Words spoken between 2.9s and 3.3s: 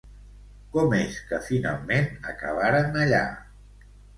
allà?